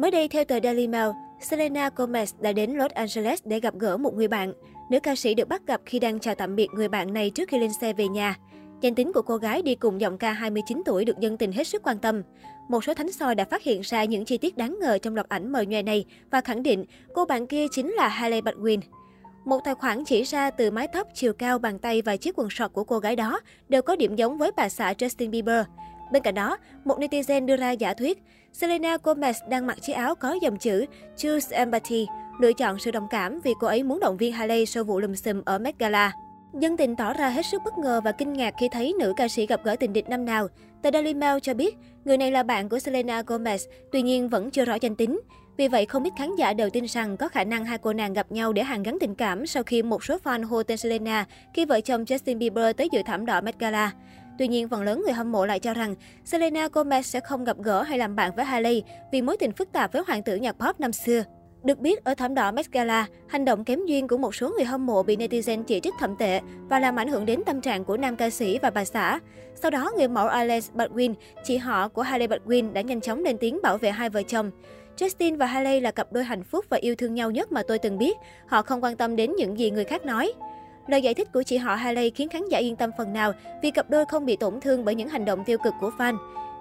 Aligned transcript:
Mới 0.00 0.10
đây, 0.10 0.28
theo 0.28 0.44
tờ 0.44 0.60
Daily 0.62 0.88
Mail, 0.88 1.10
Selena 1.40 1.90
Gomez 1.96 2.26
đã 2.40 2.52
đến 2.52 2.70
Los 2.70 2.92
Angeles 2.92 3.40
để 3.44 3.60
gặp 3.60 3.74
gỡ 3.78 3.96
một 3.96 4.14
người 4.14 4.28
bạn. 4.28 4.52
Nữ 4.90 5.00
ca 5.00 5.14
sĩ 5.14 5.34
được 5.34 5.48
bắt 5.48 5.66
gặp 5.66 5.80
khi 5.86 5.98
đang 5.98 6.20
chào 6.20 6.34
tạm 6.34 6.56
biệt 6.56 6.68
người 6.74 6.88
bạn 6.88 7.14
này 7.14 7.30
trước 7.30 7.48
khi 7.48 7.58
lên 7.58 7.70
xe 7.80 7.92
về 7.92 8.08
nhà. 8.08 8.36
Danh 8.80 8.94
tính 8.94 9.12
của 9.12 9.22
cô 9.22 9.36
gái 9.36 9.62
đi 9.62 9.74
cùng 9.74 10.00
giọng 10.00 10.18
ca 10.18 10.32
29 10.32 10.82
tuổi 10.84 11.04
được 11.04 11.18
dân 11.20 11.36
tình 11.36 11.52
hết 11.52 11.64
sức 11.64 11.82
quan 11.82 11.98
tâm. 11.98 12.22
Một 12.68 12.84
số 12.84 12.94
thánh 12.94 13.12
soi 13.12 13.34
đã 13.34 13.44
phát 13.44 13.62
hiện 13.62 13.80
ra 13.80 14.04
những 14.04 14.24
chi 14.24 14.38
tiết 14.38 14.56
đáng 14.56 14.78
ngờ 14.80 14.98
trong 14.98 15.14
loạt 15.14 15.28
ảnh 15.28 15.52
mờ 15.52 15.62
nhòe 15.62 15.82
này 15.82 16.04
và 16.30 16.40
khẳng 16.40 16.62
định 16.62 16.84
cô 17.14 17.24
bạn 17.24 17.46
kia 17.46 17.66
chính 17.70 17.90
là 17.90 18.08
Hailey 18.08 18.40
Baldwin. 18.40 18.80
Một 19.44 19.60
tài 19.64 19.74
khoản 19.74 20.04
chỉ 20.04 20.22
ra 20.22 20.50
từ 20.50 20.70
mái 20.70 20.88
tóc, 20.92 21.08
chiều 21.14 21.32
cao, 21.32 21.58
bàn 21.58 21.78
tay 21.78 22.02
và 22.02 22.16
chiếc 22.16 22.38
quần 22.38 22.50
sọt 22.50 22.72
của 22.72 22.84
cô 22.84 22.98
gái 22.98 23.16
đó 23.16 23.40
đều 23.68 23.82
có 23.82 23.96
điểm 23.96 24.16
giống 24.16 24.38
với 24.38 24.50
bà 24.56 24.68
xã 24.68 24.92
Justin 24.92 25.30
Bieber. 25.30 25.64
Bên 26.12 26.22
cạnh 26.22 26.34
đó, 26.34 26.56
một 26.84 26.98
netizen 26.98 27.46
đưa 27.46 27.56
ra 27.56 27.70
giả 27.70 27.94
thuyết, 27.94 28.22
Selena 28.52 28.96
Gomez 29.02 29.48
đang 29.48 29.66
mặc 29.66 29.82
chiếc 29.82 29.92
áo 29.92 30.14
có 30.14 30.36
dòng 30.42 30.58
chữ 30.58 30.86
Choose 31.16 31.56
Empathy, 31.56 32.06
lựa 32.40 32.52
chọn 32.52 32.78
sự 32.78 32.90
đồng 32.90 33.06
cảm 33.10 33.40
vì 33.44 33.52
cô 33.60 33.66
ấy 33.66 33.82
muốn 33.82 34.00
động 34.00 34.16
viên 34.16 34.32
Hailey 34.32 34.66
sau 34.66 34.84
vụ 34.84 35.00
lùm 35.00 35.14
xùm 35.14 35.42
ở 35.44 35.58
Met 35.58 35.78
Gala. 35.78 36.12
Dân 36.60 36.76
tình 36.76 36.96
tỏ 36.96 37.12
ra 37.12 37.28
hết 37.28 37.46
sức 37.46 37.62
bất 37.64 37.78
ngờ 37.78 38.00
và 38.04 38.12
kinh 38.12 38.32
ngạc 38.32 38.54
khi 38.60 38.68
thấy 38.72 38.94
nữ 38.98 39.12
ca 39.16 39.28
sĩ 39.28 39.46
gặp 39.46 39.60
gỡ 39.64 39.76
tình 39.80 39.92
địch 39.92 40.08
năm 40.08 40.24
nào. 40.24 40.48
Tờ 40.82 40.90
Daily 40.90 41.14
Mail 41.14 41.38
cho 41.42 41.54
biết, 41.54 41.76
người 42.04 42.16
này 42.16 42.32
là 42.32 42.42
bạn 42.42 42.68
của 42.68 42.78
Selena 42.78 43.22
Gomez, 43.22 43.58
tuy 43.92 44.02
nhiên 44.02 44.28
vẫn 44.28 44.50
chưa 44.50 44.64
rõ 44.64 44.74
danh 44.80 44.96
tính. 44.96 45.20
Vì 45.56 45.68
vậy, 45.68 45.86
không 45.86 46.04
ít 46.04 46.12
khán 46.18 46.36
giả 46.36 46.52
đều 46.52 46.70
tin 46.70 46.84
rằng 46.84 47.16
có 47.16 47.28
khả 47.28 47.44
năng 47.44 47.64
hai 47.64 47.78
cô 47.78 47.92
nàng 47.92 48.12
gặp 48.12 48.32
nhau 48.32 48.52
để 48.52 48.62
hàn 48.62 48.82
gắn 48.82 48.98
tình 49.00 49.14
cảm 49.14 49.46
sau 49.46 49.62
khi 49.62 49.82
một 49.82 50.04
số 50.04 50.16
fan 50.24 50.46
hô 50.46 50.62
tên 50.62 50.78
Selena 50.78 51.26
khi 51.54 51.64
vợ 51.64 51.80
chồng 51.80 52.04
Justin 52.04 52.38
Bieber 52.38 52.76
tới 52.76 52.88
dự 52.92 53.02
thảm 53.06 53.26
đỏ 53.26 53.40
Met 53.40 53.58
Gala. 53.58 53.92
Tuy 54.40 54.48
nhiên, 54.48 54.68
phần 54.68 54.82
lớn 54.82 55.02
người 55.04 55.12
hâm 55.12 55.32
mộ 55.32 55.46
lại 55.46 55.58
cho 55.58 55.74
rằng 55.74 55.94
Selena 56.24 56.66
Gomez 56.66 57.02
sẽ 57.02 57.20
không 57.20 57.44
gặp 57.44 57.56
gỡ 57.58 57.82
hay 57.82 57.98
làm 57.98 58.16
bạn 58.16 58.32
với 58.36 58.44
Hailey 58.44 58.82
vì 59.12 59.22
mối 59.22 59.36
tình 59.36 59.52
phức 59.52 59.72
tạp 59.72 59.92
với 59.92 60.02
hoàng 60.06 60.22
tử 60.22 60.36
nhạc 60.36 60.52
pop 60.52 60.80
năm 60.80 60.92
xưa. 60.92 61.22
Được 61.62 61.78
biết, 61.78 62.04
ở 62.04 62.14
thảm 62.14 62.34
đỏ 62.34 62.52
Met 62.52 62.72
Gala, 62.72 63.06
hành 63.28 63.44
động 63.44 63.64
kém 63.64 63.86
duyên 63.86 64.08
của 64.08 64.18
một 64.18 64.34
số 64.34 64.52
người 64.56 64.64
hâm 64.64 64.86
mộ 64.86 65.02
bị 65.02 65.16
netizen 65.16 65.62
chỉ 65.62 65.80
trích 65.80 65.94
thậm 65.98 66.16
tệ 66.16 66.40
và 66.68 66.80
làm 66.80 66.96
ảnh 66.96 67.08
hưởng 67.08 67.26
đến 67.26 67.40
tâm 67.46 67.60
trạng 67.60 67.84
của 67.84 67.96
nam 67.96 68.16
ca 68.16 68.30
sĩ 68.30 68.58
và 68.58 68.70
bà 68.70 68.84
xã. 68.84 69.18
Sau 69.54 69.70
đó, 69.70 69.92
người 69.96 70.08
mẫu 70.08 70.28
Alex 70.28 70.70
Baldwin, 70.74 71.14
chị 71.44 71.56
họ 71.56 71.88
của 71.88 72.02
Hailey 72.02 72.28
Baldwin 72.28 72.72
đã 72.72 72.80
nhanh 72.80 73.00
chóng 73.00 73.24
lên 73.24 73.38
tiếng 73.38 73.58
bảo 73.62 73.78
vệ 73.78 73.90
hai 73.90 74.10
vợ 74.10 74.22
chồng. 74.22 74.50
Justin 74.96 75.36
và 75.36 75.46
Hailey 75.46 75.80
là 75.80 75.90
cặp 75.90 76.12
đôi 76.12 76.24
hạnh 76.24 76.44
phúc 76.44 76.64
và 76.68 76.76
yêu 76.76 76.94
thương 76.94 77.14
nhau 77.14 77.30
nhất 77.30 77.52
mà 77.52 77.62
tôi 77.62 77.78
từng 77.78 77.98
biết. 77.98 78.16
Họ 78.46 78.62
không 78.62 78.84
quan 78.84 78.96
tâm 78.96 79.16
đến 79.16 79.32
những 79.36 79.58
gì 79.58 79.70
người 79.70 79.84
khác 79.84 80.06
nói. 80.06 80.32
Lời 80.86 81.02
giải 81.02 81.14
thích 81.14 81.32
của 81.32 81.42
chị 81.42 81.56
họ 81.56 81.74
Haley 81.74 82.10
khiến 82.10 82.28
khán 82.28 82.48
giả 82.48 82.58
yên 82.58 82.76
tâm 82.76 82.90
phần 82.98 83.12
nào 83.12 83.32
vì 83.62 83.70
cặp 83.70 83.90
đôi 83.90 84.04
không 84.06 84.26
bị 84.26 84.36
tổn 84.36 84.60
thương 84.60 84.84
bởi 84.84 84.94
những 84.94 85.08
hành 85.08 85.24
động 85.24 85.44
tiêu 85.44 85.58
cực 85.58 85.74
của 85.80 85.90
fan. 85.98 86.16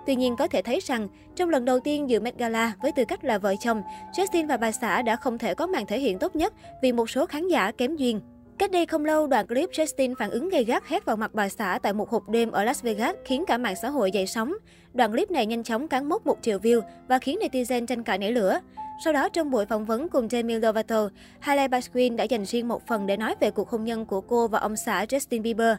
Tuy 0.05 0.15
nhiên 0.15 0.35
có 0.35 0.47
thể 0.47 0.61
thấy 0.61 0.79
rằng, 0.79 1.07
trong 1.35 1.49
lần 1.49 1.65
đầu 1.65 1.79
tiên 1.79 2.09
dự 2.09 2.19
Met 2.19 2.37
Gala 2.37 2.73
với 2.81 2.91
tư 2.91 3.05
cách 3.05 3.23
là 3.23 3.37
vợ 3.37 3.55
chồng, 3.59 3.81
Justin 4.13 4.47
và 4.47 4.57
bà 4.57 4.71
xã 4.71 5.01
đã 5.01 5.15
không 5.15 5.37
thể 5.37 5.53
có 5.53 5.67
màn 5.67 5.85
thể 5.85 5.99
hiện 5.99 6.19
tốt 6.19 6.35
nhất 6.35 6.53
vì 6.81 6.91
một 6.91 7.09
số 7.09 7.25
khán 7.25 7.47
giả 7.47 7.71
kém 7.71 7.95
duyên. 7.95 8.21
Cách 8.57 8.71
đây 8.71 8.85
không 8.85 9.05
lâu, 9.05 9.27
đoạn 9.27 9.47
clip 9.47 9.69
Justin 9.69 10.15
phản 10.19 10.31
ứng 10.31 10.49
gay 10.49 10.63
gắt 10.63 10.87
hét 10.87 11.05
vào 11.05 11.15
mặt 11.15 11.33
bà 11.33 11.49
xã 11.49 11.79
tại 11.83 11.93
một 11.93 12.09
hộp 12.09 12.29
đêm 12.29 12.51
ở 12.51 12.63
Las 12.63 12.83
Vegas 12.83 13.15
khiến 13.25 13.43
cả 13.47 13.57
mạng 13.57 13.75
xã 13.81 13.89
hội 13.89 14.11
dậy 14.11 14.27
sóng. 14.27 14.53
Đoạn 14.93 15.11
clip 15.11 15.31
này 15.31 15.45
nhanh 15.45 15.63
chóng 15.63 15.87
cán 15.87 16.09
mốc 16.09 16.25
một 16.27 16.37
triệu 16.41 16.59
view 16.59 16.81
và 17.07 17.19
khiến 17.19 17.39
netizen 17.41 17.85
tranh 17.85 18.03
cãi 18.03 18.17
nảy 18.17 18.31
lửa. 18.31 18.59
Sau 19.03 19.13
đó, 19.13 19.29
trong 19.29 19.51
buổi 19.51 19.65
phỏng 19.65 19.85
vấn 19.85 20.09
cùng 20.09 20.29
Demi 20.29 20.53
Lovato, 20.53 21.09
Hailey 21.39 21.67
Baldwin 21.67 22.15
đã 22.15 22.23
dành 22.23 22.45
riêng 22.45 22.67
một 22.67 22.87
phần 22.87 23.07
để 23.07 23.17
nói 23.17 23.35
về 23.39 23.51
cuộc 23.51 23.69
hôn 23.69 23.83
nhân 23.83 24.05
của 24.05 24.21
cô 24.21 24.47
và 24.47 24.59
ông 24.59 24.75
xã 24.75 25.05
Justin 25.05 25.41
Bieber. 25.41 25.77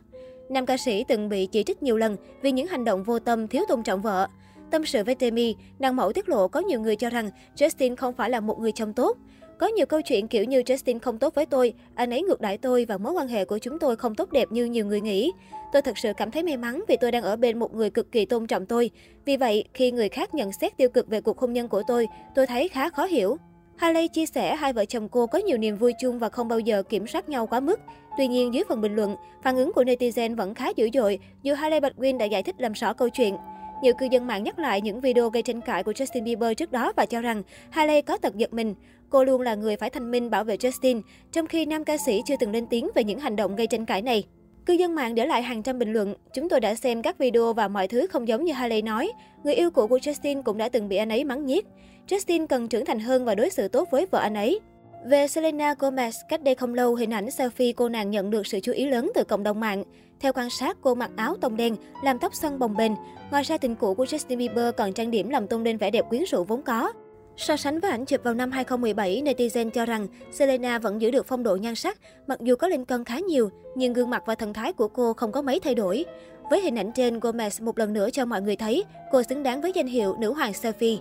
Nam 0.48 0.66
ca 0.66 0.76
sĩ 0.76 1.04
từng 1.04 1.28
bị 1.28 1.46
chỉ 1.46 1.62
trích 1.62 1.82
nhiều 1.82 1.96
lần 1.96 2.16
vì 2.42 2.52
những 2.52 2.66
hành 2.66 2.84
động 2.84 3.02
vô 3.02 3.18
tâm, 3.18 3.48
thiếu 3.48 3.62
tôn 3.68 3.82
trọng 3.82 4.02
vợ. 4.02 4.28
Tâm 4.70 4.86
sự 4.86 5.04
với 5.04 5.16
Demi, 5.20 5.56
nàng 5.78 5.96
mẫu 5.96 6.12
tiết 6.12 6.28
lộ 6.28 6.48
có 6.48 6.60
nhiều 6.60 6.80
người 6.80 6.96
cho 6.96 7.10
rằng 7.10 7.30
Justin 7.56 7.96
không 7.96 8.14
phải 8.14 8.30
là 8.30 8.41
một 8.41 8.60
người 8.60 8.72
chồng 8.72 8.92
tốt. 8.92 9.16
Có 9.61 9.66
nhiều 9.66 9.86
câu 9.86 10.03
chuyện 10.03 10.28
kiểu 10.28 10.44
như 10.44 10.61
Justin 10.61 10.98
không 10.98 11.19
tốt 11.19 11.34
với 11.34 11.47
tôi, 11.47 11.72
anh 11.94 12.11
ấy 12.11 12.22
ngược 12.22 12.41
đãi 12.41 12.58
tôi 12.58 12.84
và 12.84 12.98
mối 12.98 13.12
quan 13.12 13.28
hệ 13.28 13.44
của 13.44 13.58
chúng 13.58 13.78
tôi 13.78 13.97
không 13.97 14.14
tốt 14.14 14.33
đẹp 14.33 14.48
như 14.53 14.64
nhiều 14.64 14.86
người 14.86 15.00
nghĩ. 15.00 15.32
Tôi 15.72 15.82
thật 15.82 15.98
sự 15.98 16.12
cảm 16.16 16.31
thấy 16.31 16.43
may 16.43 16.56
mắn 16.56 16.84
vì 16.88 16.97
tôi 17.00 17.12
đang 17.12 17.22
ở 17.22 17.37
bên 17.37 17.59
một 17.59 17.75
người 17.75 17.91
cực 17.91 18.12
kỳ 18.12 18.25
tôn 18.25 18.47
trọng 18.47 18.66
tôi. 18.66 18.91
Vì 19.25 19.37
vậy, 19.37 19.65
khi 19.75 19.91
người 19.91 20.09
khác 20.09 20.34
nhận 20.34 20.53
xét 20.53 20.76
tiêu 20.76 20.88
cực 20.88 21.09
về 21.09 21.20
cuộc 21.20 21.38
hôn 21.38 21.53
nhân 21.53 21.69
của 21.69 21.82
tôi, 21.87 22.09
tôi 22.34 22.47
thấy 22.47 22.69
khá 22.69 22.91
khó 22.91 23.04
hiểu. 23.04 23.37
Haley 23.76 24.09
chia 24.09 24.26
sẻ 24.26 24.56
hai 24.56 24.72
vợ 24.72 24.84
chồng 24.84 25.09
cô 25.09 25.26
có 25.26 25.38
nhiều 25.38 25.59
niềm 25.59 25.76
vui 25.76 25.93
chung 26.00 26.19
và 26.19 26.28
không 26.28 26.49
bao 26.49 26.59
giờ 26.59 26.82
kiểm 26.82 27.06
soát 27.06 27.28
nhau 27.28 27.47
quá 27.47 27.60
mức. 27.60 27.81
Tuy 28.19 28.28
nhiên, 28.28 28.54
dưới 28.54 28.65
phần 28.69 28.81
bình 28.81 28.97
luận, 28.97 29.16
phản 29.43 29.56
ứng 29.56 29.72
của 29.72 29.82
netizen 29.82 30.37
vẫn 30.37 30.54
khá 30.54 30.69
dữ 30.76 30.88
dội 30.94 31.19
dù 31.43 31.54
Haley 31.54 31.81
Baldwin 31.81 32.19
đã 32.19 32.25
giải 32.25 32.43
thích 32.43 32.54
làm 32.59 32.72
rõ 32.72 32.93
câu 32.93 33.09
chuyện. 33.09 33.37
Nhiều 33.82 33.94
cư 33.94 34.06
dân 34.10 34.26
mạng 34.26 34.44
nhắc 34.44 34.58
lại 34.58 34.80
những 34.80 35.00
video 35.00 35.30
gây 35.30 35.42
tranh 35.42 35.60
cãi 35.60 35.82
của 35.82 35.92
Justin 35.92 36.24
Bieber 36.24 36.56
trước 36.56 36.72
đó 36.72 36.92
và 36.96 37.06
cho 37.06 37.20
rằng 37.20 37.42
Hailey 37.70 38.02
có 38.02 38.16
tật 38.16 38.36
giật 38.36 38.52
mình. 38.52 38.74
Cô 39.10 39.24
luôn 39.24 39.41
là 39.41 39.54
người 39.54 39.76
phải 39.76 39.91
thanh 39.91 40.10
minh 40.10 40.30
bảo 40.30 40.44
vệ 40.44 40.56
Justin, 40.56 41.02
trong 41.32 41.46
khi 41.46 41.66
nam 41.66 41.84
ca 41.84 41.96
sĩ 41.96 42.22
chưa 42.26 42.34
từng 42.40 42.50
lên 42.50 42.66
tiếng 42.66 42.88
về 42.94 43.04
những 43.04 43.19
hành 43.19 43.36
động 43.36 43.56
gây 43.56 43.66
tranh 43.66 43.86
cãi 43.86 44.02
này. 44.02 44.24
Cư 44.66 44.72
dân 44.72 44.94
mạng 44.94 45.14
để 45.14 45.26
lại 45.26 45.42
hàng 45.42 45.62
trăm 45.62 45.78
bình 45.78 45.92
luận. 45.92 46.14
Chúng 46.34 46.48
tôi 46.48 46.60
đã 46.60 46.74
xem 46.74 47.02
các 47.02 47.19
video 47.19 47.52
và 47.52 47.69
mọi 47.69 47.88
thứ 47.88 48.06
không 48.06 48.28
giống 48.28 48.44
như 48.44 48.52
Hailey 48.52 48.82
nói. 48.82 49.12
Người 49.44 49.54
yêu 49.54 49.70
cũ 49.70 49.86
của 49.86 49.98
Justin 49.98 50.42
cũng 50.42 50.58
đã 50.58 50.69
từng 50.69 50.88
bị 50.88 50.96
anh 50.96 51.12
ấy 51.12 51.24
mắng 51.24 51.46
nhiếc. 51.46 51.66
Justin 52.08 52.46
cần 52.46 52.69
trưởng 52.69 52.84
thành 52.84 53.00
hơn 53.00 53.24
và 53.24 53.34
đối 53.34 53.50
xử 53.50 53.69
tốt 53.69 53.88
với 53.90 54.06
vợ 54.06 54.19
anh 54.19 54.34
ấy. 54.34 54.60
Về 55.05 55.27
Selena 55.27 55.75
Gomez, 55.78 56.22
cách 56.28 56.43
đây 56.43 56.55
không 56.55 56.75
lâu, 56.75 56.94
hình 56.94 57.11
ảnh 57.11 57.27
selfie 57.27 57.72
cô 57.77 57.88
nàng 57.88 58.11
nhận 58.11 58.31
được 58.31 58.47
sự 58.47 58.61
chú 58.61 58.72
ý 58.72 58.87
lớn 58.87 59.11
từ 59.15 59.25
cộng 59.25 59.43
đồng 59.43 59.61
mạng. 59.61 59.84
Theo 60.21 60.33
quan 60.33 60.50
sát, 60.50 60.77
cô 60.81 60.94
mặc 60.94 61.11
áo 61.16 61.37
tông 61.41 61.56
đen, 61.56 61.77
làm 62.05 62.19
tóc 62.19 62.34
xoăn 62.34 62.59
bồng 62.59 62.77
bềnh. 62.77 62.93
Ngoài 63.31 63.43
ra, 63.43 63.59
tình 63.59 63.77
cũ 63.77 63.94
của 63.94 64.05
Justin 64.05 64.37
Bieber 64.37 64.75
còn 64.77 64.93
trang 64.93 65.11
điểm 65.11 65.28
làm 65.28 65.47
tôn 65.47 65.65
lên 65.65 65.77
vẻ 65.77 65.91
đẹp 65.91 66.05
quyến 66.09 66.22
rũ 66.25 66.44
vốn 66.44 66.62
có. 66.62 66.93
So 67.37 67.56
sánh 67.56 67.81
với 67.81 67.91
ảnh 67.91 68.05
chụp 68.05 68.21
vào 68.25 68.34
năm 68.34 68.50
2017, 68.50 69.22
netizen 69.25 69.71
cho 69.71 69.87
rằng 69.87 70.06
Selena 70.33 70.78
vẫn 70.78 71.00
giữ 71.00 71.11
được 71.11 71.27
phong 71.27 71.43
độ 71.43 71.56
nhan 71.56 71.75
sắc, 71.75 71.99
mặc 72.27 72.41
dù 72.41 72.56
có 72.56 72.69
lên 72.69 72.84
cân 72.84 73.05
khá 73.05 73.19
nhiều, 73.19 73.50
nhưng 73.75 73.93
gương 73.93 74.11
mặt 74.11 74.22
và 74.27 74.34
thần 74.34 74.53
thái 74.53 74.72
của 74.72 74.88
cô 74.88 75.12
không 75.12 75.32
có 75.32 75.43
mấy 75.43 75.61
thay 75.61 75.75
đổi. 75.75 76.05
Với 76.50 76.61
hình 76.61 76.78
ảnh 76.78 76.93
trên, 76.93 77.19
Gomez 77.19 77.65
một 77.65 77.78
lần 77.78 77.93
nữa 77.93 78.11
cho 78.11 78.25
mọi 78.25 78.43
người 78.43 78.56
thấy 78.56 78.84
cô 79.12 79.22
xứng 79.22 79.43
đáng 79.43 79.61
với 79.61 79.72
danh 79.75 79.87
hiệu 79.87 80.17
nữ 80.19 80.32
hoàng 80.32 80.53
selfie. 80.53 80.99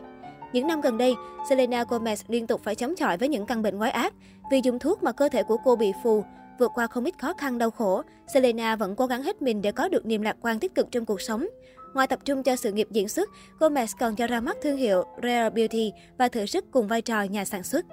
Những 0.54 0.68
năm 0.68 0.82
gần 0.82 0.98
đây, 0.98 1.16
Selena 1.50 1.84
Gomez 1.84 2.16
liên 2.28 2.48
tục 2.48 2.62
phải 2.64 2.76
chống 2.76 2.96
chọi 2.96 3.18
với 3.18 3.30
những 3.30 3.46
căn 3.46 3.62
bệnh 3.62 3.78
quái 3.78 3.92
ác. 3.92 4.14
Vì 4.52 4.62
dùng 4.64 4.80
thuốc 4.80 5.04
mà 5.04 5.12
cơ 5.12 5.30
thể 5.30 5.44
của 5.44 5.58
cô 5.66 5.76
bị 5.76 5.94
phù, 6.04 6.24
vượt 6.60 6.72
qua 6.76 6.88
không 6.88 7.06
ít 7.06 7.20
khó 7.20 7.34
khăn 7.34 7.58
đau 7.58 7.72
khổ, 7.72 8.02
Selena 8.34 8.76
vẫn 8.76 8.96
cố 8.96 9.06
gắng 9.06 9.24
hết 9.24 9.42
mình 9.42 9.62
để 9.62 9.72
có 9.72 9.90
được 9.90 10.06
niềm 10.06 10.22
lạc 10.22 10.38
quan 10.42 10.60
tích 10.60 10.76
cực 10.76 10.92
trong 10.92 11.06
cuộc 11.06 11.22
sống. 11.22 11.48
Ngoài 11.94 12.08
tập 12.08 12.20
trung 12.26 12.44
cho 12.44 12.56
sự 12.56 12.72
nghiệp 12.72 12.88
diễn 12.92 13.10
xuất, 13.10 13.30
Gomez 13.60 13.88
còn 14.00 14.16
cho 14.16 14.28
ra 14.28 14.40
mắt 14.42 14.58
thương 14.62 14.78
hiệu 14.78 15.04
Rare 15.24 15.50
Beauty 15.50 15.92
và 16.18 16.28
thử 16.28 16.46
sức 16.46 16.66
cùng 16.72 16.88
vai 16.88 17.02
trò 17.02 17.24
nhà 17.24 17.46
sản 17.46 17.64
xuất. 17.64 17.86